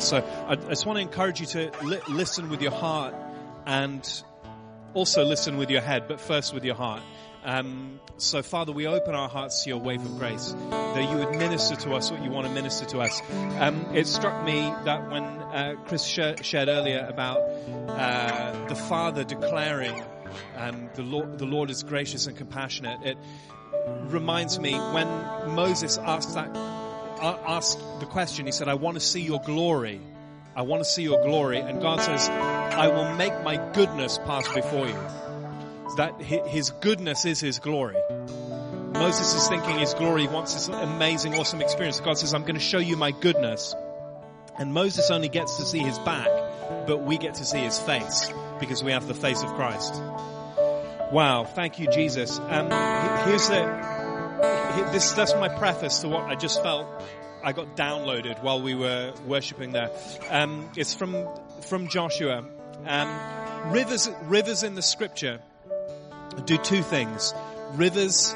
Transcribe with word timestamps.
So 0.00 0.18
I, 0.18 0.52
I 0.52 0.56
just 0.56 0.86
want 0.86 0.96
to 0.96 1.02
encourage 1.02 1.40
you 1.40 1.46
to 1.46 1.72
li- 1.82 2.00
listen 2.08 2.48
with 2.48 2.62
your 2.62 2.72
heart 2.72 3.14
and 3.66 4.22
also 4.94 5.24
listen 5.24 5.56
with 5.56 5.70
your 5.70 5.80
head, 5.80 6.08
but 6.08 6.20
first 6.20 6.54
with 6.54 6.64
your 6.64 6.74
heart. 6.74 7.02
Um, 7.44 8.00
so, 8.18 8.42
Father, 8.42 8.72
we 8.72 8.86
open 8.86 9.14
our 9.14 9.28
hearts 9.28 9.64
to 9.64 9.70
your 9.70 9.78
wave 9.78 10.04
of 10.04 10.18
grace, 10.18 10.54
that 10.70 11.10
you 11.10 11.16
would 11.18 11.36
minister 11.36 11.74
to 11.76 11.94
us 11.94 12.10
what 12.10 12.22
you 12.22 12.30
want 12.30 12.46
to 12.46 12.52
minister 12.52 12.84
to 12.86 13.00
us. 13.00 13.22
Um, 13.58 13.94
it 13.94 14.06
struck 14.06 14.44
me 14.44 14.60
that 14.84 15.10
when 15.10 15.22
uh, 15.22 15.74
Chris 15.86 16.04
sh- 16.04 16.42
shared 16.42 16.68
earlier 16.68 17.06
about 17.08 17.38
uh, 17.38 18.66
the 18.68 18.74
Father 18.74 19.24
declaring 19.24 20.02
um, 20.56 20.90
the, 20.94 21.02
Lord, 21.02 21.38
the 21.38 21.46
Lord 21.46 21.70
is 21.70 21.82
gracious 21.82 22.26
and 22.26 22.36
compassionate, 22.36 23.00
it 23.02 23.16
reminds 24.08 24.58
me 24.58 24.74
when 24.74 25.08
Moses 25.54 25.96
asked 25.96 26.34
that 26.34 26.79
asked 27.20 27.78
the 28.00 28.06
question, 28.06 28.46
he 28.46 28.52
said, 28.52 28.68
"I 28.68 28.74
want 28.74 28.94
to 28.94 29.00
see 29.00 29.20
your 29.20 29.40
glory." 29.40 30.00
I 30.54 30.62
want 30.62 30.82
to 30.82 30.84
see 30.84 31.04
your 31.04 31.22
glory. 31.24 31.58
And 31.58 31.80
God 31.80 32.00
says, 32.00 32.28
I 32.28 32.88
will 32.88 33.14
make 33.14 33.32
my 33.44 33.56
goodness 33.72 34.18
pass 34.18 34.52
before 34.52 34.88
you 34.88 34.98
that 35.96 36.20
his 36.20 36.70
goodness 36.70 37.24
is 37.24 37.40
his 37.40 37.58
glory. 37.58 37.96
Moses 38.92 39.34
is 39.34 39.48
thinking 39.48 39.78
his 39.78 39.94
glory 39.94 40.26
wants 40.26 40.54
this 40.54 40.68
amazing, 40.68 41.34
awesome 41.34 41.60
experience. 41.60 42.00
God 42.00 42.18
says, 42.18 42.34
I'm 42.34 42.42
going 42.42 42.54
to 42.54 42.60
show 42.60 42.78
you 42.78 42.96
my 42.96 43.12
goodness. 43.12 43.74
And 44.58 44.74
Moses 44.74 45.10
only 45.10 45.28
gets 45.28 45.56
to 45.56 45.64
see 45.64 45.78
his 45.78 45.98
back, 46.00 46.28
but 46.86 47.02
we 47.02 47.16
get 47.16 47.34
to 47.34 47.44
see 47.44 47.60
his 47.60 47.78
face 47.78 48.32
because 48.58 48.84
we 48.84 48.92
have 48.92 49.06
the 49.08 49.14
face 49.14 49.42
of 49.42 49.54
Christ. 49.54 49.94
Wow. 51.12 51.44
Thank 51.44 51.78
you, 51.78 51.88
Jesus. 51.90 52.38
Um, 52.38 52.70
here's 53.26 53.48
the, 53.48 53.99
this, 54.92 55.12
that's 55.12 55.34
my 55.34 55.48
preface 55.48 55.98
to 56.00 56.08
what 56.08 56.24
I 56.24 56.34
just 56.34 56.62
felt 56.62 56.86
I 57.42 57.52
got 57.52 57.76
downloaded 57.76 58.42
while 58.42 58.60
we 58.60 58.74
were 58.74 59.14
worshipping 59.26 59.72
there. 59.72 59.90
Um, 60.28 60.70
it's 60.76 60.94
from, 60.94 61.26
from 61.62 61.88
Joshua. 61.88 62.44
Um, 62.86 63.72
rivers, 63.72 64.08
rivers 64.24 64.62
in 64.62 64.74
the 64.74 64.82
scripture 64.82 65.40
do 66.44 66.58
two 66.58 66.82
things. 66.82 67.34
Rivers 67.72 68.34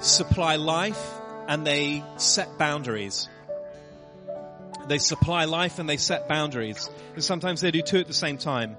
supply 0.00 0.56
life 0.56 1.14
and 1.48 1.66
they 1.66 2.04
set 2.16 2.58
boundaries. 2.58 3.28
They 4.88 4.98
supply 4.98 5.44
life 5.44 5.78
and 5.78 5.88
they 5.88 5.96
set 5.96 6.28
boundaries. 6.28 6.88
And 7.14 7.24
sometimes 7.24 7.60
they 7.60 7.70
do 7.70 7.82
two 7.82 7.98
at 7.98 8.06
the 8.06 8.14
same 8.14 8.38
time. 8.38 8.76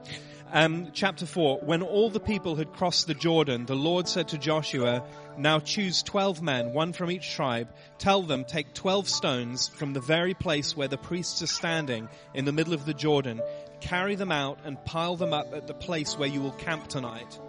Um, 0.53 0.91
chapter 0.93 1.25
4, 1.25 1.59
when 1.59 1.81
all 1.81 2.09
the 2.09 2.21
people 2.21 2.55
had 2.55 2.71
crossed 2.71 3.07
the 3.07 3.13
Jordan, 3.13 3.65
the 3.65 3.75
Lord 3.75 4.07
said 4.07 4.29
to 4.29 4.37
Joshua, 4.37 5.03
now 5.37 5.59
choose 5.59 6.01
12 6.03 6.41
men, 6.41 6.73
one 6.73 6.93
from 6.93 7.11
each 7.11 7.29
tribe. 7.31 7.67
Tell 7.97 8.21
them, 8.21 8.45
take 8.45 8.73
12 8.73 9.09
stones 9.09 9.67
from 9.67 9.91
the 9.91 9.99
very 9.99 10.33
place 10.33 10.75
where 10.75 10.87
the 10.87 10.97
priests 10.97 11.41
are 11.41 11.47
standing 11.47 12.07
in 12.33 12.45
the 12.45 12.53
middle 12.53 12.73
of 12.73 12.85
the 12.85 12.93
Jordan. 12.93 13.41
Carry 13.81 14.15
them 14.15 14.31
out 14.31 14.59
and 14.63 14.83
pile 14.85 15.17
them 15.17 15.33
up 15.33 15.53
at 15.53 15.67
the 15.67 15.73
place 15.73 16.17
where 16.17 16.29
you 16.29 16.41
will 16.41 16.53
camp 16.53 16.87
tonight. 16.87 17.39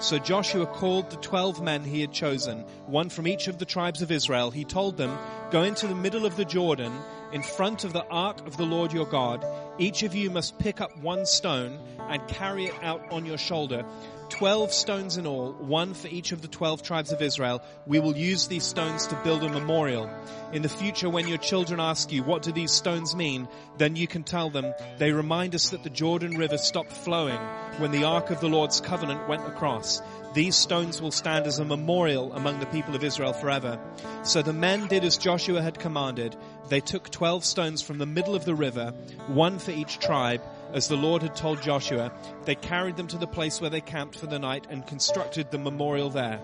So 0.00 0.18
Joshua 0.18 0.66
called 0.66 1.10
the 1.10 1.16
twelve 1.16 1.62
men 1.62 1.84
he 1.84 2.02
had 2.02 2.12
chosen, 2.12 2.60
one 2.86 3.08
from 3.08 3.26
each 3.26 3.48
of 3.48 3.56
the 3.56 3.64
tribes 3.64 4.02
of 4.02 4.12
Israel. 4.12 4.50
He 4.50 4.64
told 4.64 4.98
them, 4.98 5.16
go 5.50 5.62
into 5.62 5.86
the 5.86 5.94
middle 5.94 6.26
of 6.26 6.36
the 6.36 6.44
Jordan, 6.44 6.92
in 7.32 7.42
front 7.42 7.84
of 7.84 7.92
the 7.92 8.04
ark 8.04 8.46
of 8.46 8.56
the 8.56 8.66
Lord 8.66 8.92
your 8.92 9.06
God. 9.06 9.44
Each 9.78 10.02
of 10.02 10.14
you 10.14 10.30
must 10.30 10.58
pick 10.58 10.80
up 10.80 10.96
one 10.98 11.26
stone 11.26 11.78
and 11.98 12.26
carry 12.28 12.66
it 12.66 12.74
out 12.82 13.10
on 13.10 13.24
your 13.24 13.38
shoulder. 13.38 13.84
Twelve 14.28 14.72
stones 14.72 15.18
in 15.18 15.26
all, 15.26 15.52
one 15.52 15.92
for 15.92 16.08
each 16.08 16.32
of 16.32 16.40
the 16.40 16.48
twelve 16.48 16.82
tribes 16.82 17.12
of 17.12 17.20
Israel. 17.20 17.62
We 17.86 18.00
will 18.00 18.16
use 18.16 18.48
these 18.48 18.64
stones 18.64 19.06
to 19.08 19.20
build 19.24 19.44
a 19.44 19.48
memorial. 19.48 20.10
In 20.52 20.62
the 20.62 20.70
future, 20.70 21.10
when 21.10 21.28
your 21.28 21.38
children 21.38 21.80
ask 21.80 22.10
you, 22.12 22.22
what 22.22 22.42
do 22.42 22.52
these 22.52 22.72
stones 22.72 23.14
mean? 23.14 23.46
Then 23.76 23.94
you 23.96 24.06
can 24.06 24.22
tell 24.22 24.48
them, 24.48 24.72
they 24.98 25.12
remind 25.12 25.54
us 25.54 25.70
that 25.70 25.82
the 25.82 25.90
Jordan 25.90 26.38
River 26.38 26.56
stopped 26.56 26.92
flowing 26.92 27.40
when 27.78 27.90
the 27.90 28.04
Ark 28.04 28.30
of 28.30 28.40
the 28.40 28.48
Lord's 28.48 28.80
covenant 28.80 29.28
went 29.28 29.46
across. 29.46 30.00
These 30.32 30.56
stones 30.56 31.02
will 31.02 31.10
stand 31.10 31.46
as 31.46 31.58
a 31.58 31.64
memorial 31.64 32.32
among 32.32 32.58
the 32.58 32.66
people 32.66 32.94
of 32.94 33.04
Israel 33.04 33.34
forever. 33.34 33.78
So 34.22 34.40
the 34.40 34.54
men 34.54 34.86
did 34.86 35.04
as 35.04 35.18
Joshua 35.18 35.60
had 35.60 35.78
commanded. 35.78 36.34
They 36.68 36.80
took 36.80 37.10
twelve 37.10 37.44
stones 37.44 37.82
from 37.82 37.98
the 37.98 38.06
middle 38.06 38.34
of 38.34 38.44
the 38.44 38.54
river, 38.54 38.92
one 39.26 39.58
for 39.58 39.72
each 39.72 39.98
tribe, 39.98 40.42
as 40.72 40.88
the 40.88 40.96
Lord 40.96 41.22
had 41.22 41.36
told 41.36 41.62
Joshua. 41.62 42.12
They 42.44 42.54
carried 42.54 42.96
them 42.96 43.08
to 43.08 43.18
the 43.18 43.26
place 43.26 43.60
where 43.60 43.70
they 43.70 43.80
camped 43.80 44.16
for 44.16 44.26
the 44.26 44.38
night 44.38 44.66
and 44.70 44.86
constructed 44.86 45.50
the 45.50 45.58
memorial 45.58 46.10
there. 46.10 46.40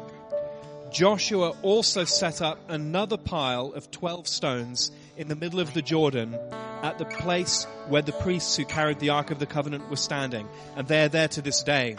Joshua 0.91 1.55
also 1.63 2.05
set 2.05 2.41
up 2.41 2.59
another 2.69 3.17
pile 3.17 3.73
of 3.75 3.91
12 3.91 4.27
stones 4.27 4.91
in 5.17 5.29
the 5.29 5.37
middle 5.37 5.61
of 5.61 5.75
the 5.75 5.83
Jordan 5.83 6.39
at 6.83 6.99
the 6.99 7.05
place 7.05 7.65
where 7.89 8.03
the 8.03 8.13
priests 8.13 8.57
who 8.57 8.65
carried 8.65 8.99
the 8.99 9.11
Ark 9.11 9.31
of 9.31 9.39
the 9.39 9.47
Covenant 9.47 9.91
were 9.91 9.97
standing. 9.97 10.49
And 10.77 10.89
they're 10.89 11.09
there 11.09 11.29
to 11.29 11.43
this 11.43 11.63
day. 11.63 11.97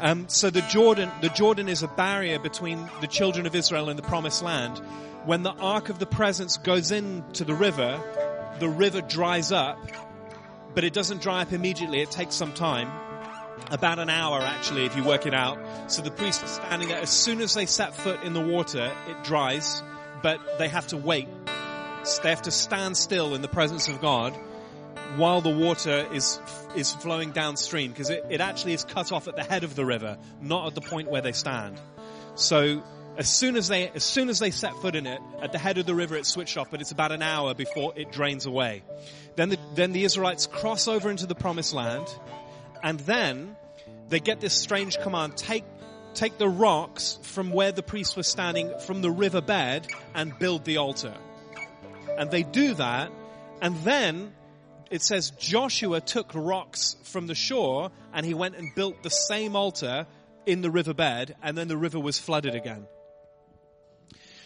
Um, 0.00 0.28
so 0.28 0.50
the 0.50 0.62
Jordan, 0.62 1.10
the 1.20 1.28
Jordan 1.28 1.68
is 1.68 1.82
a 1.82 1.88
barrier 1.88 2.38
between 2.38 2.88
the 3.00 3.06
children 3.06 3.46
of 3.46 3.54
Israel 3.54 3.88
and 3.88 3.98
the 3.98 4.02
promised 4.02 4.42
land. 4.42 4.80
When 5.24 5.42
the 5.42 5.52
Ark 5.52 5.88
of 5.88 5.98
the 5.98 6.06
Presence 6.06 6.58
goes 6.58 6.90
into 6.90 7.44
the 7.44 7.54
river, 7.54 8.00
the 8.58 8.68
river 8.68 9.00
dries 9.00 9.52
up 9.52 9.78
but 10.74 10.84
it 10.84 10.92
doesn't 10.92 11.22
dry 11.22 11.42
up 11.42 11.52
immediately. 11.52 12.00
It 12.00 12.10
takes 12.10 12.34
some 12.34 12.52
time. 12.52 12.90
About 13.70 13.98
an 13.98 14.10
hour 14.10 14.40
actually, 14.40 14.84
if 14.84 14.96
you 14.96 15.04
work 15.04 15.26
it 15.26 15.34
out. 15.34 15.58
So 15.90 16.02
the 16.02 16.10
priests 16.10 16.42
are 16.42 16.48
standing 16.48 16.88
there. 16.88 16.98
As 16.98 17.10
soon 17.10 17.40
as 17.40 17.54
they 17.54 17.66
set 17.66 17.94
foot 17.94 18.22
in 18.24 18.32
the 18.32 18.40
water, 18.40 18.92
it 19.08 19.24
dries, 19.24 19.82
but 20.22 20.40
they 20.58 20.68
have 20.68 20.88
to 20.88 20.96
wait. 20.96 21.28
They 22.22 22.30
have 22.30 22.42
to 22.42 22.50
stand 22.50 22.96
still 22.96 23.34
in 23.34 23.40
the 23.40 23.48
presence 23.48 23.88
of 23.88 24.00
God 24.00 24.34
while 25.16 25.40
the 25.40 25.54
water 25.54 26.06
is 26.12 26.40
is 26.74 26.92
flowing 26.92 27.30
downstream 27.30 27.92
because 27.92 28.10
it, 28.10 28.26
it 28.30 28.40
actually 28.40 28.72
is 28.72 28.84
cut 28.84 29.12
off 29.12 29.28
at 29.28 29.36
the 29.36 29.44
head 29.44 29.62
of 29.62 29.76
the 29.76 29.86
river, 29.86 30.18
not 30.40 30.66
at 30.66 30.74
the 30.74 30.80
point 30.80 31.08
where 31.08 31.22
they 31.22 31.32
stand. 31.32 31.80
So 32.34 32.82
as 33.16 33.28
soon 33.28 33.56
as 33.56 33.68
they, 33.68 33.88
as 33.88 34.02
soon 34.02 34.28
as 34.28 34.38
they 34.38 34.50
set 34.50 34.74
foot 34.76 34.96
in 34.96 35.06
it, 35.06 35.20
at 35.40 35.52
the 35.52 35.58
head 35.58 35.78
of 35.78 35.86
the 35.86 35.94
river, 35.94 36.16
it's 36.16 36.28
switched 36.28 36.56
off, 36.56 36.70
but 36.70 36.80
it's 36.80 36.90
about 36.90 37.12
an 37.12 37.22
hour 37.22 37.54
before 37.54 37.92
it 37.96 38.10
drains 38.10 38.46
away. 38.46 38.82
Then 39.36 39.50
the, 39.50 39.58
then 39.74 39.92
the 39.92 40.04
Israelites 40.04 40.46
cross 40.46 40.88
over 40.88 41.10
into 41.10 41.26
the 41.26 41.34
promised 41.34 41.72
land, 41.72 42.06
and 42.82 42.98
then 43.00 43.56
they 44.08 44.20
get 44.20 44.40
this 44.40 44.54
strange 44.54 44.98
command, 44.98 45.36
take, 45.36 45.64
take 46.14 46.38
the 46.38 46.48
rocks 46.48 47.18
from 47.22 47.52
where 47.52 47.72
the 47.72 47.82
priests 47.82 48.16
were 48.16 48.24
standing 48.24 48.72
from 48.80 49.00
the 49.00 49.10
riverbed 49.10 49.86
and 50.14 50.38
build 50.38 50.64
the 50.64 50.78
altar. 50.78 51.14
And 52.18 52.30
they 52.30 52.42
do 52.42 52.74
that, 52.74 53.12
and 53.60 53.76
then 53.84 54.32
it 54.90 55.02
says 55.02 55.30
Joshua 55.30 56.00
took 56.00 56.30
rocks 56.34 56.96
from 57.04 57.26
the 57.26 57.34
shore 57.34 57.90
and 58.12 58.24
he 58.24 58.34
went 58.34 58.56
and 58.56 58.74
built 58.74 59.02
the 59.02 59.10
same 59.10 59.56
altar 59.56 60.06
in 60.46 60.60
the 60.60 60.70
riverbed 60.70 61.34
and 61.42 61.56
then 61.56 61.68
the 61.68 61.76
river 61.76 61.98
was 61.98 62.18
flooded 62.18 62.54
again. 62.54 62.86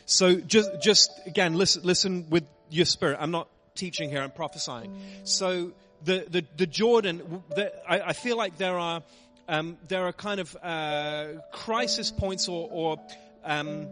So 0.09 0.37
just, 0.37 0.71
just 0.81 1.11
again, 1.27 1.55
listen, 1.55 1.83
listen 1.83 2.31
with 2.31 2.45
your 2.71 2.87
spirit. 2.87 3.19
I'm 3.21 3.31
not 3.31 3.47
teaching 3.75 4.09
here, 4.09 4.23
I'm 4.23 4.31
prophesying. 4.31 4.99
So 5.25 5.73
the, 6.03 6.25
the, 6.27 6.47
the 6.57 6.67
Jordan, 6.67 7.43
the, 7.55 7.71
I, 7.87 8.01
I, 8.01 8.13
feel 8.15 8.39
like 8.39 8.57
there 8.57 8.79
are, 8.79 9.03
um, 9.51 9.77
there 9.89 10.07
are 10.07 10.15
kind 10.15 10.41
of, 10.41 10.57
uh, 10.63 11.27
crisis 11.53 12.11
points 12.11 12.49
or, 12.49 12.69
or, 12.73 12.97
um, 13.45 13.87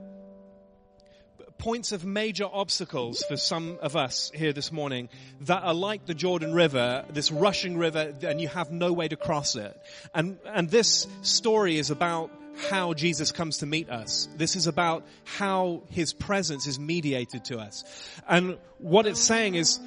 points 1.58 1.92
of 1.92 2.06
major 2.06 2.46
obstacles 2.50 3.22
for 3.28 3.36
some 3.36 3.78
of 3.82 3.94
us 3.94 4.32
here 4.34 4.54
this 4.54 4.72
morning 4.72 5.10
that 5.42 5.62
are 5.64 5.74
like 5.74 6.06
the 6.06 6.14
Jordan 6.14 6.54
River, 6.54 7.04
this 7.10 7.30
rushing 7.30 7.76
river, 7.76 8.14
and 8.22 8.40
you 8.40 8.48
have 8.48 8.70
no 8.70 8.90
way 8.94 9.06
to 9.08 9.16
cross 9.16 9.54
it. 9.54 9.78
And, 10.14 10.38
and 10.46 10.70
this 10.70 11.06
story 11.20 11.76
is 11.76 11.90
about 11.90 12.30
how 12.68 12.94
Jesus 12.94 13.32
comes 13.32 13.58
to 13.58 13.66
meet 13.66 13.90
us. 13.90 14.28
This 14.36 14.56
is 14.56 14.66
about 14.66 15.04
how 15.24 15.82
his 15.90 16.12
presence 16.12 16.66
is 16.66 16.78
mediated 16.78 17.44
to 17.46 17.58
us. 17.58 17.84
And 18.28 18.58
what 18.78 19.06
it's 19.06 19.20
saying 19.20 19.54
is 19.54 19.78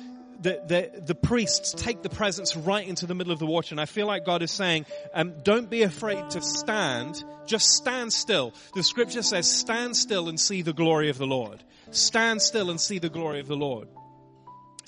that 0.41 0.67
the, 0.67 1.01
the 1.05 1.15
priests 1.15 1.73
take 1.73 2.01
the 2.01 2.09
presence 2.09 2.55
right 2.55 2.87
into 2.87 3.05
the 3.05 3.15
middle 3.15 3.33
of 3.33 3.39
the 3.39 3.45
water. 3.45 3.73
And 3.73 3.81
I 3.81 3.85
feel 3.85 4.07
like 4.07 4.25
God 4.25 4.41
is 4.41 4.51
saying, 4.51 4.85
um, 5.13 5.33
don't 5.43 5.69
be 5.69 5.83
afraid 5.83 6.29
to 6.31 6.41
stand. 6.41 7.23
Just 7.45 7.67
stand 7.67 8.13
still. 8.13 8.53
The 8.73 8.83
scripture 8.83 9.21
says, 9.21 9.49
stand 9.51 9.97
still 9.97 10.29
and 10.29 10.39
see 10.39 10.61
the 10.61 10.73
glory 10.73 11.09
of 11.09 11.17
the 11.17 11.27
Lord. 11.27 11.63
Stand 11.91 12.41
still 12.41 12.69
and 12.69 12.79
see 12.79 12.99
the 12.99 13.09
glory 13.09 13.39
of 13.39 13.47
the 13.47 13.57
Lord. 13.57 13.87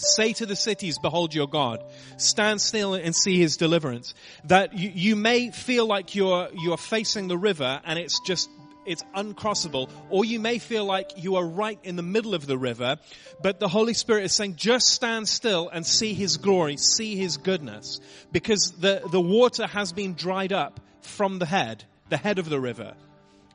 Say 0.01 0.33
to 0.33 0.45
the 0.45 0.55
cities, 0.55 0.97
behold 0.99 1.33
your 1.33 1.47
God. 1.47 1.83
Stand 2.17 2.59
still 2.59 2.93
and 2.93 3.15
see 3.15 3.37
his 3.37 3.57
deliverance. 3.57 4.13
That 4.45 4.73
you, 4.73 4.91
you 4.93 5.15
may 5.15 5.51
feel 5.51 5.85
like 5.85 6.15
you're, 6.15 6.49
you're 6.53 6.77
facing 6.77 7.27
the 7.27 7.37
river 7.37 7.81
and 7.85 7.99
it's 7.99 8.19
just 8.21 8.49
it's 8.85 9.03
uncrossable, 9.15 9.89
or 10.09 10.25
you 10.25 10.39
may 10.39 10.57
feel 10.57 10.85
like 10.85 11.11
you 11.15 11.35
are 11.35 11.45
right 11.45 11.79
in 11.83 11.95
the 11.95 12.03
middle 12.03 12.33
of 12.33 12.47
the 12.47 12.57
river, 12.57 12.97
but 13.41 13.59
the 13.59 13.67
Holy 13.67 13.93
Spirit 13.93 14.25
is 14.25 14.33
saying, 14.33 14.55
just 14.55 14.87
stand 14.87 15.27
still 15.27 15.69
and 15.69 15.85
see 15.85 16.15
His 16.15 16.37
glory, 16.37 16.77
see 16.77 17.15
His 17.15 17.37
goodness, 17.37 17.99
because 18.31 18.71
the, 18.79 19.03
the 19.11 19.21
water 19.21 19.67
has 19.67 19.93
been 19.93 20.15
dried 20.15 20.51
up 20.51 20.79
from 21.01 21.39
the 21.39 21.45
head, 21.45 21.83
the 22.09 22.17
head 22.17 22.39
of 22.39 22.49
the 22.49 22.59
river. 22.59 22.95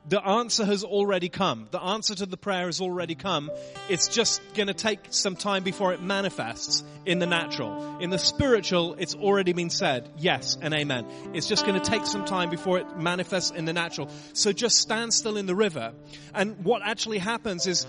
The 0.07 0.25
answer 0.25 0.63
has 0.65 0.83
already 0.83 1.27
come. 1.27 1.67
The 1.71 1.81
answer 1.81 2.15
to 2.15 2.25
the 2.25 2.37
prayer 2.37 2.67
has 2.67 2.79
already 2.79 3.15
come. 3.15 3.51
It's 3.89 4.07
just 4.07 4.41
going 4.53 4.67
to 4.67 4.73
take 4.73 4.99
some 5.09 5.35
time 5.35 5.63
before 5.63 5.93
it 5.93 6.01
manifests 6.01 6.83
in 7.05 7.19
the 7.19 7.25
natural. 7.25 7.97
In 7.99 8.09
the 8.09 8.17
spiritual, 8.17 8.95
it's 8.99 9.15
already 9.15 9.53
been 9.53 9.69
said, 9.69 10.09
yes 10.17 10.57
and 10.61 10.73
amen. 10.73 11.05
It's 11.33 11.47
just 11.47 11.65
going 11.65 11.79
to 11.79 11.85
take 11.85 12.05
some 12.05 12.25
time 12.25 12.49
before 12.49 12.79
it 12.79 12.97
manifests 12.97 13.51
in 13.51 13.65
the 13.65 13.73
natural. 13.73 14.09
So 14.33 14.53
just 14.53 14.77
stand 14.77 15.13
still 15.13 15.35
in 15.35 15.45
the 15.45 15.55
river. 15.55 15.93
And 16.33 16.63
what 16.63 16.81
actually 16.83 17.17
happens 17.17 17.67
is 17.67 17.85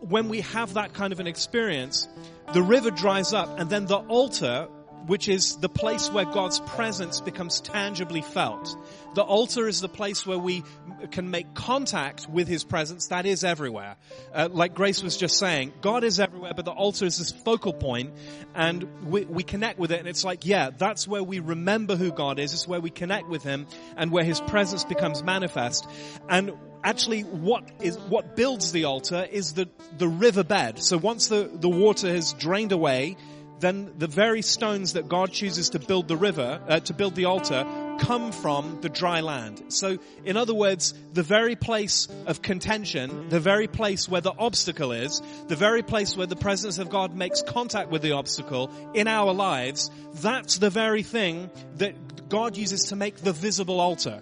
when 0.00 0.28
we 0.28 0.42
have 0.42 0.74
that 0.74 0.92
kind 0.92 1.12
of 1.12 1.20
an 1.20 1.26
experience, 1.26 2.06
the 2.52 2.62
river 2.62 2.90
dries 2.90 3.32
up 3.32 3.58
and 3.58 3.70
then 3.70 3.86
the 3.86 3.96
altar 3.96 4.68
which 5.06 5.28
is 5.28 5.56
the 5.56 5.68
place 5.68 6.10
where 6.10 6.24
God's 6.24 6.58
presence 6.60 7.20
becomes 7.20 7.60
tangibly 7.60 8.22
felt. 8.22 8.76
The 9.14 9.22
altar 9.22 9.66
is 9.68 9.80
the 9.80 9.88
place 9.88 10.26
where 10.26 10.38
we 10.38 10.62
can 11.10 11.30
make 11.30 11.54
contact 11.54 12.28
with 12.28 12.48
His 12.48 12.64
presence. 12.64 13.06
That 13.08 13.24
is 13.24 13.44
everywhere. 13.44 13.96
Uh, 14.34 14.48
like 14.50 14.74
Grace 14.74 15.02
was 15.02 15.16
just 15.16 15.38
saying, 15.38 15.72
God 15.80 16.04
is 16.04 16.20
everywhere, 16.20 16.52
but 16.54 16.64
the 16.64 16.72
altar 16.72 17.06
is 17.06 17.18
this 17.18 17.32
focal 17.32 17.72
point 17.72 18.12
and 18.54 19.06
we, 19.06 19.24
we 19.24 19.42
connect 19.42 19.78
with 19.78 19.92
it 19.92 20.00
and 20.00 20.08
it's 20.08 20.24
like, 20.24 20.44
yeah, 20.44 20.70
that's 20.76 21.06
where 21.06 21.22
we 21.22 21.38
remember 21.38 21.96
who 21.96 22.12
God 22.12 22.38
is. 22.38 22.52
It's 22.52 22.68
where 22.68 22.80
we 22.80 22.90
connect 22.90 23.28
with 23.28 23.42
Him 23.42 23.66
and 23.96 24.10
where 24.10 24.24
His 24.24 24.40
presence 24.40 24.84
becomes 24.84 25.22
manifest. 25.22 25.88
And 26.28 26.52
actually 26.82 27.22
what 27.22 27.64
is, 27.80 27.98
what 27.98 28.36
builds 28.36 28.72
the 28.72 28.84
altar 28.84 29.26
is 29.30 29.54
the, 29.54 29.68
the 29.98 30.08
riverbed. 30.08 30.82
So 30.82 30.98
once 30.98 31.28
the, 31.28 31.50
the 31.52 31.68
water 31.68 32.08
has 32.08 32.32
drained 32.32 32.72
away, 32.72 33.16
then 33.60 33.92
the 33.96 34.06
very 34.06 34.42
stones 34.42 34.92
that 34.94 35.08
God 35.08 35.32
chooses 35.32 35.70
to 35.70 35.78
build 35.78 36.08
the 36.08 36.16
river, 36.16 36.60
uh, 36.68 36.80
to 36.80 36.92
build 36.92 37.14
the 37.14 37.24
altar, 37.24 37.66
come 37.98 38.32
from 38.32 38.80
the 38.82 38.88
dry 38.88 39.20
land. 39.20 39.62
So, 39.68 39.98
in 40.24 40.36
other 40.36 40.54
words, 40.54 40.92
the 41.12 41.22
very 41.22 41.56
place 41.56 42.08
of 42.26 42.42
contention, 42.42 43.28
the 43.30 43.40
very 43.40 43.66
place 43.66 44.08
where 44.08 44.20
the 44.20 44.34
obstacle 44.38 44.92
is, 44.92 45.22
the 45.48 45.56
very 45.56 45.82
place 45.82 46.16
where 46.16 46.26
the 46.26 46.36
presence 46.36 46.78
of 46.78 46.90
God 46.90 47.16
makes 47.16 47.42
contact 47.42 47.90
with 47.90 48.02
the 48.02 48.12
obstacle 48.12 48.70
in 48.94 49.08
our 49.08 49.32
lives, 49.32 49.90
that's 50.14 50.58
the 50.58 50.70
very 50.70 51.02
thing 51.02 51.50
that 51.76 52.28
God 52.28 52.56
uses 52.56 52.86
to 52.86 52.96
make 52.96 53.16
the 53.16 53.32
visible 53.32 53.80
altar. 53.80 54.20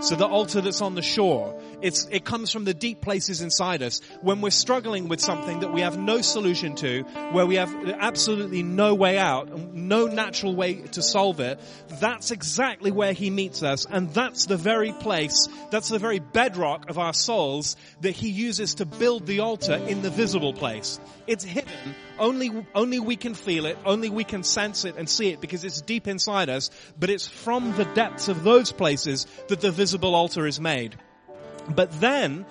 So 0.00 0.16
the 0.16 0.26
altar 0.26 0.62
that's 0.62 0.80
on 0.80 0.94
the 0.94 1.02
shore, 1.02 1.60
it's, 1.82 2.06
it 2.10 2.24
comes 2.24 2.50
from 2.50 2.64
the 2.64 2.72
deep 2.72 3.02
places 3.02 3.42
inside 3.42 3.82
us. 3.82 4.00
When 4.22 4.40
we're 4.40 4.50
struggling 4.50 5.08
with 5.08 5.20
something 5.20 5.60
that 5.60 5.74
we 5.74 5.82
have 5.82 5.98
no 5.98 6.22
solution 6.22 6.74
to, 6.76 7.02
where 7.32 7.44
we 7.44 7.56
have 7.56 7.74
absolutely 7.98 8.62
no 8.62 8.94
way 8.94 9.18
out, 9.18 9.50
no 9.74 10.06
natural 10.06 10.56
way 10.56 10.74
to 10.76 11.02
solve 11.02 11.40
it, 11.40 11.60
that's 12.00 12.30
exactly 12.30 12.90
where 12.90 13.12
He 13.12 13.28
meets 13.28 13.62
us. 13.62 13.84
And 13.84 14.08
that's 14.14 14.46
the 14.46 14.56
very 14.56 14.92
place, 14.92 15.48
that's 15.70 15.88
the 15.88 15.98
very 15.98 16.18
bedrock 16.18 16.88
of 16.88 16.98
our 16.98 17.12
souls 17.12 17.76
that 18.00 18.12
He 18.12 18.30
uses 18.30 18.76
to 18.76 18.86
build 18.86 19.26
the 19.26 19.40
altar 19.40 19.74
in 19.74 20.00
the 20.00 20.10
visible 20.10 20.54
place. 20.54 20.98
It's 21.26 21.44
hidden. 21.44 21.94
Only, 22.20 22.66
only 22.74 23.00
we 23.00 23.16
can 23.16 23.32
feel 23.32 23.64
it. 23.64 23.78
Only 23.86 24.10
we 24.10 24.24
can 24.24 24.42
sense 24.42 24.84
it 24.84 24.96
and 24.96 25.08
see 25.08 25.30
it 25.30 25.40
because 25.40 25.64
it's 25.64 25.80
deep 25.80 26.06
inside 26.06 26.50
us. 26.50 26.70
But 26.98 27.08
it's 27.08 27.26
from 27.26 27.74
the 27.76 27.86
depths 27.86 28.28
of 28.28 28.44
those 28.44 28.72
places 28.72 29.26
that 29.48 29.62
the 29.62 29.70
visible 29.70 30.14
altar 30.14 30.46
is 30.46 30.60
made. 30.60 30.96
But 31.66 31.98
then 31.98 32.44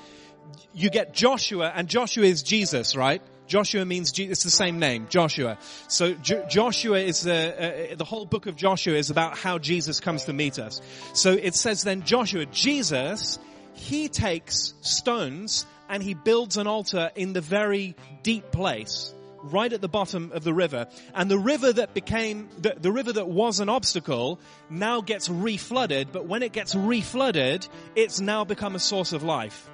you 0.74 0.90
get 0.90 1.14
Joshua 1.14 1.72
and 1.74 1.88
Joshua 1.88 2.24
is 2.24 2.42
Jesus, 2.42 2.96
right? 2.96 3.22
Joshua 3.46 3.86
means 3.86 4.12
it's 4.18 4.44
the 4.44 4.50
same 4.50 4.80
name, 4.80 5.08
Joshua. 5.08 5.60
So 5.88 6.14
J- 6.14 6.46
Joshua 6.50 7.00
is 7.00 7.22
the, 7.22 7.92
uh, 7.92 7.96
the 7.96 8.06
whole 8.06 8.26
book 8.26 8.48
of 8.48 8.56
Joshua 8.56 8.96
is 8.96 9.12
about 9.12 9.38
how 9.38 9.60
Jesus 9.60 10.00
comes 10.00 10.26
to 10.26 10.34
meet 10.34 10.58
us. 10.58 10.82
So 11.14 11.34
it 11.34 11.54
says 11.54 11.84
then 11.84 12.04
Joshua, 12.04 12.46
Jesus, 12.48 13.38
he 13.74 14.08
takes 14.08 14.74
stones 14.82 15.68
and 15.90 16.02
he 16.02 16.16
builds 16.16 16.58
an 16.58 16.66
altar 16.66 17.12
in 17.16 17.34
the 17.34 17.42
very 17.42 17.96
deep 18.24 18.52
place 18.52 19.14
right 19.44 19.72
at 19.72 19.82
the 19.82 19.88
bottom 19.88 20.32
of 20.34 20.44
the 20.44 20.54
river. 20.54 20.88
And 21.14 21.30
the 21.30 21.38
river 21.38 21.72
that 21.74 21.94
became, 21.94 22.50
the, 22.58 22.76
the 22.80 22.92
river 22.92 23.14
that 23.14 23.28
was 23.28 23.60
an 23.60 23.70
obstacle 23.70 24.40
now 24.70 25.02
gets 25.02 25.28
reflooded, 25.28 26.12
but 26.12 26.26
when 26.26 26.44
it 26.44 26.52
gets 26.52 26.74
reflooded, 26.76 27.68
it's 27.96 28.20
now 28.20 28.44
become 28.44 28.76
a 28.76 28.80
source 28.80 29.14
of 29.14 29.24
life. 29.24 29.70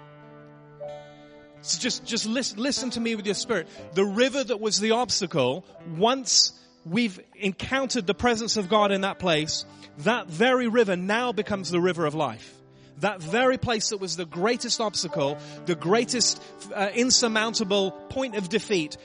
So 1.61 1.79
just, 1.79 2.05
just 2.05 2.27
listen, 2.27 2.59
listen 2.59 2.91
to 2.91 2.99
me 2.99 3.15
with 3.15 3.25
your 3.25 3.35
spirit. 3.35 3.67
The 3.93 4.05
river 4.05 4.43
that 4.43 4.59
was 4.59 4.79
the 4.79 4.91
obstacle, 4.91 5.65
once 5.97 6.53
we've 6.85 7.19
encountered 7.35 8.05
the 8.05 8.13
presence 8.13 8.57
of 8.57 8.69
God 8.69 8.91
in 8.91 9.01
that 9.01 9.17
place, 9.17 9.65
that 9.99 10.27
very 10.27 10.67
river 10.67 10.95
now 10.95 11.31
becomes 11.31 11.71
the 11.71 11.81
river 11.81 12.05
of 12.05 12.13
life 12.13 12.55
that 12.99 13.21
very 13.21 13.57
place 13.57 13.89
that 13.89 13.99
was 13.99 14.15
the 14.15 14.25
greatest 14.25 14.79
obstacle, 14.79 15.37
the 15.65 15.75
greatest 15.75 16.41
uh, 16.73 16.89
insurmountable 16.93 17.91
point 17.91 18.35
of 18.35 18.49
defeat, 18.49 18.97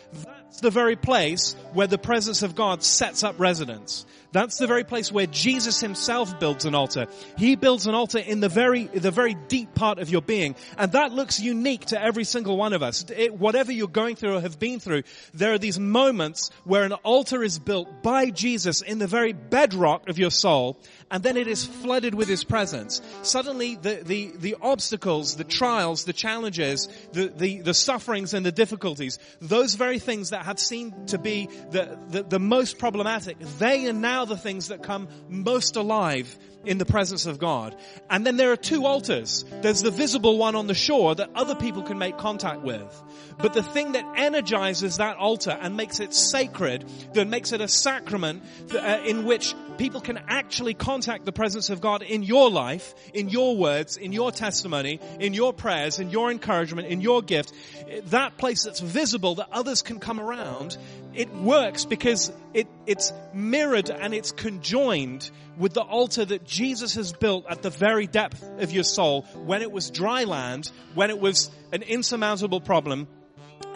that's 0.50 0.62
the 0.62 0.70
very 0.70 0.97
place 0.97 1.55
where 1.75 1.87
the 1.87 1.97
presence 1.97 2.43
of 2.43 2.56
God 2.56 2.82
sets 2.82 3.23
up 3.23 3.38
residence. 3.38 4.05
That's 4.32 4.58
the 4.58 4.67
very 4.67 4.82
place 4.82 5.12
where 5.12 5.26
Jesus 5.26 5.81
himself 5.81 6.41
builds 6.41 6.64
an 6.64 6.75
altar. 6.75 7.06
He 7.38 7.55
builds 7.55 7.87
an 7.87 7.94
altar 7.94 8.19
in 8.19 8.41
the 8.41 8.49
very, 8.49 8.87
the 8.87 9.12
very 9.12 9.35
deep 9.35 9.75
part 9.76 10.00
of 10.00 10.08
your 10.11 10.23
being. 10.23 10.56
And 10.76 10.91
that 10.93 11.12
looks 11.12 11.38
unique 11.38 11.87
to 11.87 12.02
every 12.02 12.25
single 12.25 12.56
one 12.56 12.73
of 12.73 12.82
us. 12.82 13.05
It, 13.17 13.32
whatever 13.32 13.70
you're 13.70 13.87
going 13.87 14.17
through 14.17 14.37
or 14.37 14.41
have 14.41 14.58
been 14.58 14.81
through, 14.81 15.05
there 15.35 15.52
are 15.52 15.58
these 15.58 15.79
moments 15.79 16.50
where 16.64 16.82
an 16.82 16.94
altar 16.94 17.44
is 17.44 17.61
built 17.61 18.02
by 18.02 18.31
Jesus 18.31 18.82
in 18.82 18.99
the 18.99 19.06
very 19.06 19.32
bedrock 19.32 20.08
of 20.08 20.19
your 20.19 20.32
soul 20.32 20.76
and 21.11 21.23
then 21.23 21.37
it 21.37 21.49
is 21.49 21.65
flooded 21.65 22.15
with 22.15 22.29
His 22.29 22.45
presence. 22.45 23.01
Suddenly 23.23 23.77
the, 23.77 24.01
the, 24.05 24.33
the 24.37 24.57
obstacles, 24.61 25.37
the 25.37 25.45
trials, 25.45 26.05
the 26.05 26.12
challenges, 26.12 26.89
the, 27.12 27.29
the, 27.29 27.61
the 27.61 27.75
sufferings 27.75 28.35
and 28.35 28.47
the 28.47 28.53
difficulties, 28.53 29.19
those 29.41 29.75
very 29.75 29.99
things 29.99 30.31
that 30.31 30.45
had 30.45 30.59
seemed 30.59 31.09
to 31.09 31.19
be 31.19 31.49
the, 31.71 31.99
the, 32.09 32.23
the 32.23 32.39
most 32.39 32.79
problematic, 32.79 33.39
they 33.59 33.89
are 33.89 33.93
now 33.93 34.25
the 34.25 34.37
things 34.37 34.69
that 34.69 34.83
come 34.83 35.09
most 35.29 35.77
alive 35.77 36.39
in 36.65 36.77
the 36.77 36.85
presence 36.85 37.25
of 37.25 37.39
God. 37.39 37.75
And 38.11 38.27
then 38.27 38.37
there 38.37 38.53
are 38.53 38.57
two 38.57 38.85
altars. 38.85 39.47
There's 39.62 39.83
the 39.83 39.91
visible 39.91 40.37
one 40.37 40.55
on 40.55 40.67
the 40.67 40.75
shore 40.75 41.15
that 41.15 41.31
other 41.35 41.55
people 41.55 41.83
can 41.83 41.97
make 41.97 42.19
contact 42.19 42.61
with. 42.61 43.03
But 43.39 43.55
the 43.55 43.62
thing 43.62 43.93
that 43.93 44.05
energizes 44.17 44.99
that 44.99 45.17
altar 45.17 45.57
and 45.59 45.75
makes 45.75 46.01
it 46.01 46.12
sacred, 46.12 46.85
that 47.15 47.29
makes 47.29 47.53
it 47.53 47.62
a 47.62 47.69
sacrament 47.69 48.43
uh, 48.75 49.01
in 49.07 49.25
which 49.25 49.55
people 49.79 50.03
can 50.03 50.19
actually 50.29 50.75
contact 50.75 51.00
the 51.00 51.32
presence 51.32 51.70
of 51.70 51.81
God 51.81 52.02
in 52.02 52.23
your 52.23 52.50
life, 52.50 52.94
in 53.14 53.29
your 53.29 53.56
words, 53.56 53.97
in 53.97 54.12
your 54.12 54.31
testimony, 54.31 55.00
in 55.19 55.35
your 55.35 55.52
prayers, 55.52 55.99
in 55.99 56.11
your 56.11 56.31
encouragement, 56.31 56.88
in 56.88 57.00
your 57.00 57.23
gift, 57.23 57.52
that 58.06 58.37
place 58.37 58.64
that's 58.64 58.81
visible 58.81 59.37
that 59.37 59.49
others 59.52 59.82
can 59.82 59.99
come 59.99 60.20
around, 60.20 60.76
it 61.14 61.32
works 61.35 61.85
because 61.85 62.32
it, 62.55 62.69
it's 62.87 63.12
mirrored 63.35 63.91
and 63.91 64.14
it's 64.14 64.32
conjoined 64.32 65.31
with 65.58 65.75
the 65.75 65.83
altar 65.83 66.25
that 66.25 66.45
Jesus 66.45 66.95
has 66.95 67.12
built 67.12 67.45
at 67.49 67.62
the 67.62 67.71
very 67.71 68.07
depth 68.07 68.42
of 68.61 68.73
your 68.73 68.85
soul 68.85 69.23
when 69.45 69.62
it 69.62 69.71
was 69.71 69.90
dry 69.90 70.25
land, 70.25 70.71
when 70.95 71.11
it 71.11 71.21
was 71.21 71.50
an 71.73 71.83
insurmountable 71.83 72.61
problem. 72.61 73.09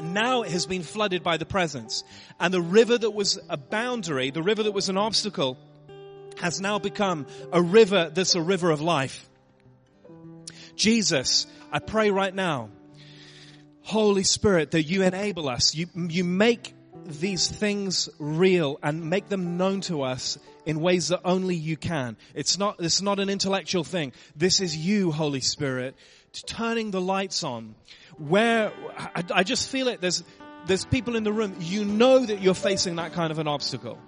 Now 0.02 0.42
it 0.42 0.50
has 0.50 0.66
been 0.66 0.82
flooded 0.82 1.22
by 1.22 1.36
the 1.36 1.46
presence. 1.46 2.04
And 2.40 2.52
the 2.52 2.62
river 2.62 2.96
that 2.96 3.10
was 3.10 3.38
a 3.48 3.56
boundary, 3.56 4.30
the 4.30 4.42
river 4.42 4.62
that 4.62 4.72
was 4.72 4.88
an 4.88 4.96
obstacle, 4.96 5.58
has 6.44 6.60
now 6.60 6.78
become 6.78 7.26
a 7.52 7.62
river 7.62 8.10
that's 8.12 8.34
a 8.34 8.42
river 8.42 8.70
of 8.70 8.82
life. 8.82 9.26
Jesus, 10.76 11.46
I 11.72 11.78
pray 11.78 12.10
right 12.10 12.34
now, 12.34 12.68
Holy 13.80 14.24
Spirit, 14.24 14.72
that 14.72 14.82
you 14.82 15.02
enable 15.04 15.48
us, 15.48 15.74
you, 15.74 15.86
you 15.94 16.22
make 16.22 16.74
these 17.06 17.48
things 17.48 18.10
real 18.18 18.78
and 18.82 19.08
make 19.08 19.30
them 19.30 19.56
known 19.56 19.80
to 19.82 20.02
us 20.02 20.38
in 20.66 20.80
ways 20.80 21.08
that 21.08 21.22
only 21.24 21.56
you 21.56 21.78
can. 21.78 22.14
It's 22.34 22.58
not, 22.58 22.76
it's 22.78 23.00
not 23.00 23.20
an 23.20 23.30
intellectual 23.30 23.82
thing. 23.82 24.12
This 24.36 24.60
is 24.60 24.76
you, 24.76 25.12
Holy 25.12 25.40
Spirit, 25.40 25.94
turning 26.44 26.90
the 26.90 27.00
lights 27.00 27.42
on. 27.42 27.74
Where, 28.18 28.70
I, 28.98 29.24
I 29.34 29.42
just 29.44 29.70
feel 29.70 29.88
it. 29.88 30.02
There's, 30.02 30.22
there's 30.66 30.84
people 30.84 31.16
in 31.16 31.24
the 31.24 31.32
room. 31.32 31.56
You 31.60 31.86
know 31.86 32.18
that 32.18 32.42
you're 32.42 32.52
facing 32.52 32.96
that 32.96 33.14
kind 33.14 33.30
of 33.30 33.38
an 33.38 33.48
obstacle. 33.48 33.98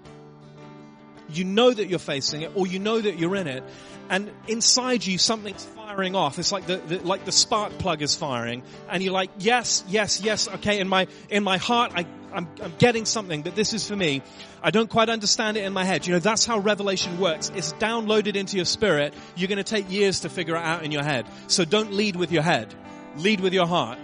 You 1.29 1.43
know 1.43 1.71
that 1.71 1.87
you're 1.87 1.99
facing 1.99 2.41
it 2.41 2.51
or 2.55 2.67
you 2.67 2.79
know 2.79 2.99
that 2.99 3.17
you're 3.17 3.35
in 3.35 3.47
it 3.47 3.63
and 4.09 4.31
inside 4.47 5.05
you 5.05 5.17
something's 5.17 5.63
firing 5.63 6.15
off. 6.15 6.39
It's 6.39 6.51
like 6.51 6.65
the, 6.65 6.77
the, 6.77 6.99
like 6.99 7.25
the 7.25 7.31
spark 7.31 7.77
plug 7.77 8.01
is 8.01 8.15
firing 8.15 8.63
and 8.89 9.03
you're 9.03 9.13
like, 9.13 9.31
yes, 9.39 9.83
yes, 9.87 10.21
yes, 10.21 10.47
okay, 10.47 10.79
in 10.79 10.87
my, 10.87 11.07
in 11.29 11.43
my 11.43 11.57
heart 11.57 11.91
I, 11.95 12.05
I'm, 12.33 12.47
I'm 12.61 12.73
getting 12.77 13.05
something 13.05 13.43
that 13.43 13.55
this 13.55 13.73
is 13.73 13.87
for 13.87 13.95
me. 13.95 14.21
I 14.61 14.71
don't 14.71 14.89
quite 14.89 15.09
understand 15.09 15.57
it 15.57 15.63
in 15.63 15.73
my 15.73 15.83
head. 15.83 16.05
You 16.05 16.13
know, 16.13 16.19
that's 16.19 16.45
how 16.45 16.59
revelation 16.59 17.19
works. 17.19 17.51
It's 17.55 17.73
downloaded 17.73 18.35
into 18.35 18.57
your 18.57 18.65
spirit. 18.65 19.13
You're 19.35 19.47
going 19.47 19.57
to 19.57 19.63
take 19.63 19.89
years 19.91 20.21
to 20.21 20.29
figure 20.29 20.55
it 20.55 20.63
out 20.63 20.83
in 20.83 20.91
your 20.91 21.03
head. 21.03 21.25
So 21.47 21.65
don't 21.65 21.93
lead 21.93 22.15
with 22.15 22.31
your 22.31 22.43
head. 22.43 22.73
Lead 23.17 23.39
with 23.39 23.53
your 23.53 23.67
heart. 23.67 23.97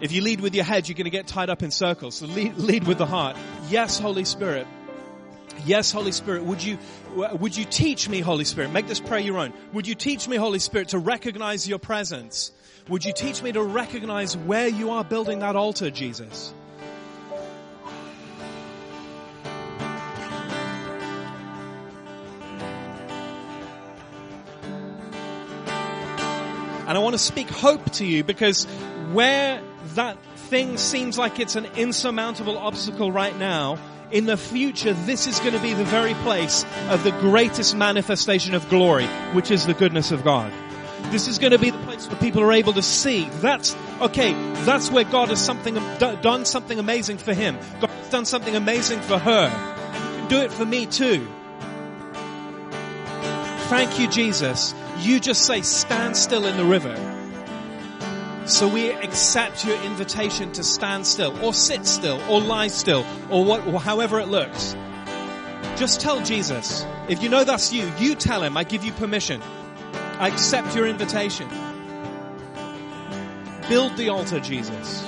If 0.00 0.12
you 0.12 0.20
lead 0.20 0.40
with 0.40 0.54
your 0.54 0.64
head, 0.64 0.88
you're 0.88 0.94
going 0.94 1.04
to 1.04 1.10
get 1.10 1.26
tied 1.26 1.48
up 1.48 1.62
in 1.62 1.70
circles. 1.70 2.16
So 2.16 2.26
lead, 2.26 2.56
lead 2.58 2.86
with 2.86 2.98
the 2.98 3.06
heart. 3.06 3.36
Yes, 3.70 3.98
Holy 3.98 4.24
Spirit. 4.24 4.66
Yes, 5.66 5.90
Holy 5.90 6.12
Spirit, 6.12 6.44
would 6.44 6.62
you, 6.62 6.78
would 7.16 7.56
you 7.56 7.64
teach 7.64 8.08
me, 8.08 8.20
Holy 8.20 8.44
Spirit? 8.44 8.70
Make 8.70 8.86
this 8.86 9.00
prayer 9.00 9.18
your 9.18 9.38
own. 9.38 9.52
Would 9.72 9.88
you 9.88 9.96
teach 9.96 10.28
me, 10.28 10.36
Holy 10.36 10.60
Spirit, 10.60 10.90
to 10.90 10.98
recognize 11.00 11.68
your 11.68 11.80
presence? 11.80 12.52
Would 12.88 13.04
you 13.04 13.12
teach 13.12 13.42
me 13.42 13.50
to 13.50 13.64
recognize 13.64 14.36
where 14.36 14.68
you 14.68 14.92
are 14.92 15.02
building 15.02 15.40
that 15.40 15.56
altar, 15.56 15.90
Jesus? 15.90 16.54
And 26.86 26.96
I 26.96 27.00
want 27.00 27.14
to 27.14 27.18
speak 27.18 27.48
hope 27.48 27.90
to 27.94 28.06
you 28.06 28.22
because 28.22 28.66
where 29.10 29.60
that 29.96 30.16
thing 30.36 30.76
seems 30.76 31.18
like 31.18 31.40
it's 31.40 31.56
an 31.56 31.66
insurmountable 31.76 32.56
obstacle 32.56 33.10
right 33.10 33.36
now, 33.36 33.80
in 34.10 34.26
the 34.26 34.36
future, 34.36 34.92
this 34.92 35.26
is 35.26 35.40
going 35.40 35.52
to 35.52 35.60
be 35.60 35.74
the 35.74 35.84
very 35.84 36.14
place 36.14 36.64
of 36.88 37.02
the 37.04 37.10
greatest 37.10 37.76
manifestation 37.76 38.54
of 38.54 38.68
glory, 38.68 39.06
which 39.32 39.50
is 39.50 39.66
the 39.66 39.74
goodness 39.74 40.12
of 40.12 40.22
God. 40.22 40.52
This 41.10 41.28
is 41.28 41.38
going 41.38 41.52
to 41.52 41.58
be 41.58 41.70
the 41.70 41.78
place 41.78 42.08
where 42.08 42.18
people 42.18 42.42
are 42.42 42.52
able 42.52 42.72
to 42.72 42.82
see. 42.82 43.28
That's, 43.40 43.76
okay, 44.00 44.32
that's 44.64 44.90
where 44.90 45.04
God 45.04 45.28
has 45.28 45.44
something, 45.44 45.74
done 45.98 46.44
something 46.44 46.78
amazing 46.78 47.18
for 47.18 47.34
him. 47.34 47.58
God 47.80 47.90
has 47.90 48.10
done 48.10 48.24
something 48.24 48.56
amazing 48.56 49.00
for 49.00 49.18
her. 49.18 49.46
You 49.46 50.18
can 50.20 50.28
do 50.28 50.40
it 50.40 50.52
for 50.52 50.64
me 50.64 50.86
too. 50.86 51.28
Thank 53.68 53.98
you, 53.98 54.08
Jesus. 54.08 54.74
You 54.98 55.20
just 55.20 55.46
say, 55.46 55.62
stand 55.62 56.16
still 56.16 56.46
in 56.46 56.56
the 56.56 56.64
river. 56.64 57.15
So 58.46 58.68
we 58.68 58.90
accept 58.90 59.66
your 59.66 59.76
invitation 59.82 60.52
to 60.52 60.62
stand 60.62 61.04
still 61.04 61.36
or 61.44 61.52
sit 61.52 61.84
still 61.84 62.20
or 62.30 62.40
lie 62.40 62.68
still 62.68 63.04
or 63.28 63.44
what, 63.44 63.66
or 63.66 63.80
however 63.80 64.20
it 64.20 64.28
looks. 64.28 64.76
Just 65.76 66.00
tell 66.00 66.22
Jesus. 66.22 66.86
If 67.08 67.22
you 67.22 67.28
know 67.28 67.42
that's 67.42 67.72
you, 67.72 67.90
you 67.98 68.14
tell 68.14 68.42
him, 68.42 68.56
I 68.56 68.62
give 68.62 68.84
you 68.84 68.92
permission. 68.92 69.42
I 70.20 70.28
accept 70.28 70.76
your 70.76 70.86
invitation. 70.86 71.48
Build 73.68 73.96
the 73.96 74.10
altar, 74.10 74.38
Jesus. 74.38 75.04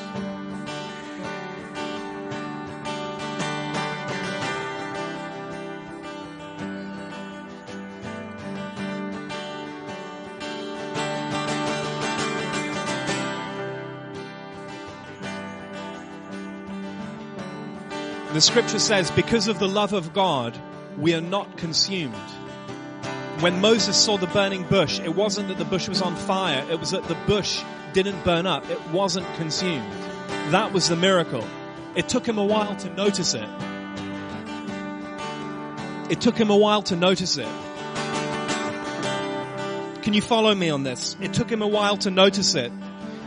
The 18.39 18.43
scripture 18.43 18.79
says, 18.79 19.11
because 19.11 19.49
of 19.49 19.59
the 19.59 19.67
love 19.67 19.93
of 19.93 20.13
God, 20.13 20.57
we 20.97 21.13
are 21.13 21.21
not 21.21 21.57
consumed. 21.57 22.15
When 23.41 23.61
Moses 23.61 23.97
saw 23.97 24.17
the 24.17 24.29
burning 24.29 24.63
bush, 24.63 25.01
it 25.01 25.17
wasn't 25.17 25.49
that 25.49 25.59
the 25.59 25.65
bush 25.65 25.89
was 25.89 26.01
on 26.01 26.15
fire, 26.15 26.65
it 26.71 26.79
was 26.79 26.93
that 26.93 27.03
the 27.09 27.17
bush 27.27 27.61
didn't 27.95 28.25
burn 28.25 28.47
up, 28.47 28.71
it 28.71 28.81
wasn't 28.91 29.27
consumed. 29.35 29.91
That 30.53 30.73
was 30.73 30.89
the 30.89 30.95
miracle. 30.95 31.45
It 31.97 32.09
took 32.09 32.25
him 32.25 32.39
a 32.39 32.45
while 32.45 32.77
to 32.77 32.89
notice 32.91 33.35
it. 33.35 33.49
It 36.09 36.21
took 36.21 36.39
him 36.39 36.51
a 36.51 36.57
while 36.57 36.83
to 36.83 36.95
notice 36.95 37.39
it. 37.39 37.49
Can 40.03 40.15
you 40.15 40.23
follow 40.23 40.55
me 40.55 40.71
on 40.71 40.85
this? 40.85 41.17
It 41.21 41.35
took 41.35 41.51
him 41.51 41.63
a 41.63 41.67
while 41.67 41.97
to 41.97 42.13
notice 42.13 42.55
it. 42.55 42.71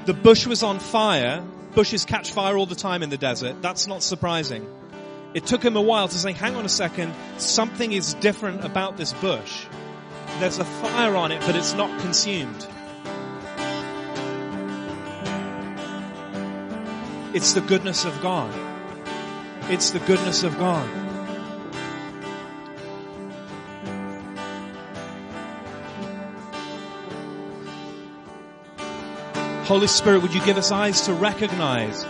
The 0.06 0.14
bush 0.14 0.48
was 0.48 0.64
on 0.64 0.80
fire. 0.80 1.44
Bushes 1.76 2.06
catch 2.06 2.32
fire 2.32 2.56
all 2.56 2.66
the 2.66 2.76
time 2.76 3.04
in 3.04 3.10
the 3.10 3.18
desert. 3.18 3.62
That's 3.62 3.88
not 3.88 4.04
surprising. 4.04 4.66
It 5.34 5.46
took 5.46 5.64
him 5.64 5.78
a 5.78 5.82
while 5.82 6.10
to 6.10 6.18
say, 6.18 6.34
hang 6.34 6.56
on 6.56 6.66
a 6.66 6.70
second, 6.70 7.14
something 7.38 7.94
is 7.94 8.16
different 8.16 8.66
about 8.66 8.98
this 8.98 9.14
bush. 9.14 9.66
There's 10.40 10.60
a 10.60 10.66
fire 10.66 11.16
on 11.16 11.32
it, 11.32 11.42
but 11.42 11.56
it's 11.56 11.74
not 11.74 12.02
consumed. 12.02 12.68
It's 17.34 17.54
the 17.54 17.62
goodness 17.62 18.04
of 18.04 18.22
God. 18.22 18.54
It's 19.70 19.92
the 19.92 20.00
goodness 20.00 20.44
of 20.44 20.58
God. 20.58 20.90
Holy 29.66 29.88
Spirit, 29.88 30.22
would 30.22 30.34
you 30.34 30.44
give 30.44 30.58
us 30.58 30.74
eyes 30.74 31.04
to 31.04 31.14
recognize 31.14 32.04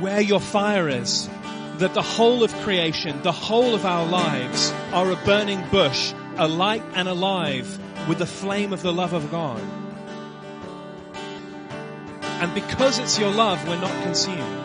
where 0.00 0.20
your 0.20 0.40
fire 0.40 0.88
is? 0.88 1.30
That 1.78 1.94
the 1.94 2.02
whole 2.02 2.42
of 2.42 2.52
creation, 2.62 3.20
the 3.22 3.32
whole 3.32 3.74
of 3.74 3.84
our 3.84 4.06
lives 4.06 4.72
are 4.92 5.10
a 5.10 5.16
burning 5.16 5.62
bush, 5.70 6.12
alight 6.36 6.82
and 6.94 7.08
alive 7.08 7.78
with 8.08 8.18
the 8.18 8.26
flame 8.26 8.72
of 8.72 8.82
the 8.82 8.92
love 8.92 9.12
of 9.12 9.30
God. 9.30 9.60
And 12.40 12.54
because 12.54 12.98
it's 12.98 13.18
your 13.18 13.30
love, 13.30 13.66
we're 13.66 13.80
not 13.80 14.02
consumed. 14.02 14.62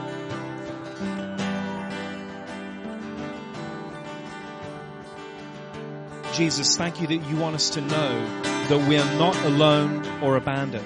Jesus, 6.33 6.77
thank 6.77 7.01
you 7.01 7.07
that 7.07 7.29
you 7.29 7.35
want 7.35 7.55
us 7.55 7.71
to 7.71 7.81
know 7.81 8.43
that 8.69 8.87
we 8.87 8.97
are 8.97 9.17
not 9.17 9.35
alone 9.43 10.05
or 10.21 10.37
abandoned. 10.37 10.85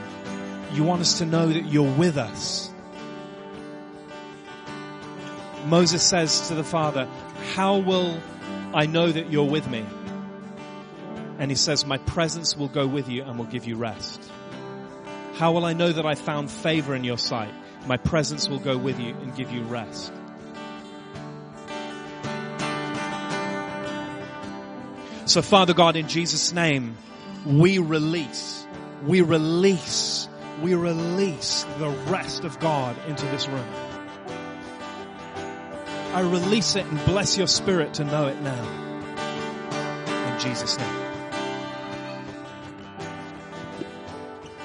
You 0.73 0.83
want 0.83 1.01
us 1.01 1.19
to 1.19 1.25
know 1.25 1.47
that 1.47 1.65
you're 1.65 1.91
with 1.97 2.17
us 2.17 2.71
Moses 5.65 6.03
says 6.03 6.47
to 6.49 6.55
the 6.55 6.63
Father, 6.63 7.07
how 7.53 7.77
will 7.77 8.19
I 8.73 8.85
know 8.85 9.11
that 9.11 9.31
you're 9.31 9.49
with 9.49 9.67
me? 9.67 9.85
And 11.39 11.51
he 11.51 11.55
says, 11.55 11.85
my 11.85 11.97
presence 11.97 12.55
will 12.55 12.67
go 12.67 12.87
with 12.87 13.09
you 13.09 13.23
and 13.23 13.37
will 13.37 13.45
give 13.45 13.65
you 13.65 13.75
rest. 13.75 14.21
How 15.35 15.51
will 15.51 15.65
I 15.65 15.73
know 15.73 15.91
that 15.91 16.05
I 16.05 16.15
found 16.15 16.49
favor 16.49 16.95
in 16.95 17.03
your 17.03 17.17
sight? 17.17 17.53
My 17.87 17.97
presence 17.97 18.47
will 18.47 18.59
go 18.59 18.77
with 18.77 18.99
you 18.99 19.13
and 19.15 19.35
give 19.35 19.51
you 19.51 19.63
rest. 19.63 20.13
So 25.25 25.41
Father 25.41 25.73
God, 25.73 25.95
in 25.95 26.07
Jesus 26.07 26.53
name, 26.53 26.95
we 27.45 27.79
release, 27.79 28.65
we 29.03 29.21
release, 29.21 30.29
we 30.61 30.75
release 30.75 31.65
the 31.79 31.89
rest 32.07 32.43
of 32.43 32.59
God 32.59 32.95
into 33.07 33.25
this 33.25 33.47
room. 33.47 33.94
I 36.15 36.21
release 36.21 36.77
it 36.77 36.85
and 36.85 37.03
bless 37.03 37.37
your 37.37 37.47
spirit 37.47 37.95
to 37.95 38.05
know 38.05 38.27
it 38.27 38.39
now. 38.41 38.63
In 40.31 40.39
Jesus' 40.39 40.77
name. 40.77 41.04